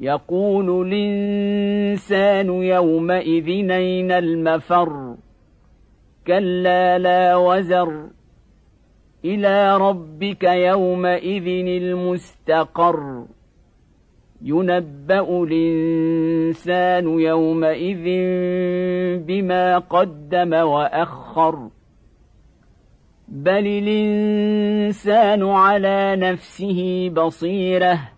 يقول 0.00 0.86
الإنسان 0.86 2.62
يومئذ 2.62 3.70
أين 3.70 4.12
المفر؟ 4.12 5.16
كلا 6.26 6.98
لا 6.98 7.36
وزر. 7.36 8.06
إلى 9.24 9.76
ربك 9.76 10.44
يومئذ 10.44 11.66
المستقر. 11.82 13.24
ينبأ 14.42 15.44
الإنسان 15.44 17.20
يومئذ 17.20 18.04
بما 19.18 19.78
قدم 19.78 20.52
وأخر. 20.54 21.68
بل 23.28 23.66
الإنسان 23.66 25.44
على 25.44 26.16
نفسه 26.16 27.08
بصيرة. 27.08 28.17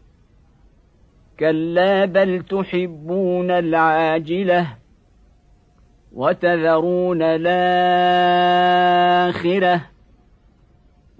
كلا 1.41 2.05
بل 2.05 2.43
تحبون 2.43 3.51
العاجله 3.51 4.67
وتذرون 6.13 7.21
الاخره 7.21 8.61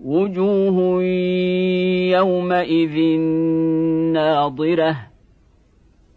وجوه 0.04 1.04
يومئذ 2.14 3.20
ناظره 4.14 4.98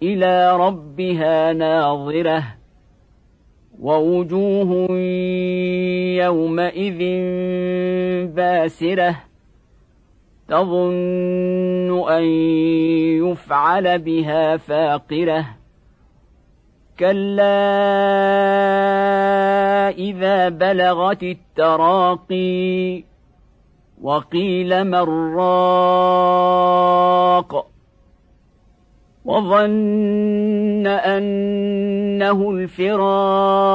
إلى 0.03 0.57
ربها 0.57 1.53
ناظره 1.53 2.45
ووجوه 3.81 4.91
يومئذ 6.25 7.01
باسره 8.35 9.17
تظن 10.49 12.11
أن 12.11 12.25
يفعل 13.25 13.99
بها 13.99 14.57
فاقرة. 14.57 15.47
كلا 16.99 17.45
إذا 19.89 20.49
بلغت 20.49 21.23
التراقي 21.23 23.05
وقيل 24.03 24.85
من 24.85 25.35
راق 25.37 26.55
وظن 29.25 30.87
أنه 30.87 32.51
الفراق. 32.51 33.75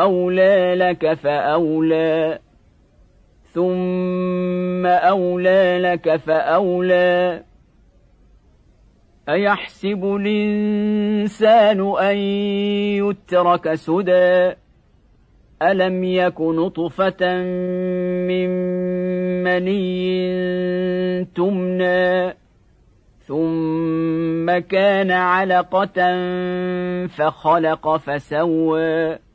أولى 0.00 0.74
لك 0.74 1.14
فأولى 1.14 2.38
ثم 3.52 4.86
أولى 4.86 5.78
لك 5.82 6.16
فأولى. 6.16 7.42
أيحسب 9.28 10.04
الإنسان 10.04 11.80
أن 11.98 12.16
يترك 12.96 13.74
سدى؟ 13.74 14.52
ألم 15.62 16.04
يك 16.04 16.40
نطفة 16.40 17.42
من 18.26 18.50
مني 19.44 21.24
تمنى 21.24 22.34
ثم 23.26 24.58
كان 24.58 25.10
علقة 25.10 26.16
فخلق 27.06 27.96
فسوى. 27.96 29.29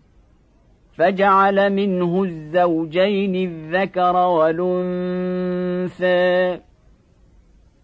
فجعل 0.97 1.73
منه 1.73 2.23
الزوجين 2.23 3.35
الذكر 3.35 4.15
والأنثى. 4.15 5.45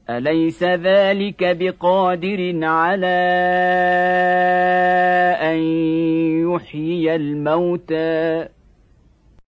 أليس 0.09 0.63
ذلك 0.63 1.57
بقادر 1.57 2.65
على 2.65 3.21
أن 5.41 5.57
يحيي 6.51 7.15
الموتى؟ 7.15 8.47